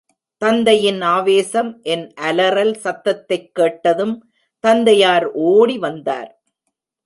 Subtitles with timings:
[0.37, 4.31] தந்தையின் ஆவேசம் என் அலறல் சத்தத்தைக் கேட்டதும்
[4.59, 6.41] தந்தையார் ஓடி வந்தார்.